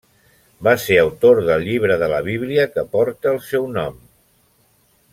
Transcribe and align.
Va 0.67 0.71
ser 0.85 0.97
autor 1.01 1.41
del 1.51 1.67
llibre 1.67 1.99
de 2.05 2.09
la 2.15 2.23
Bíblia 2.31 2.65
que 2.73 2.87
porta 2.97 3.35
el 3.35 3.41
seu 3.51 3.71
nom. 3.79 4.05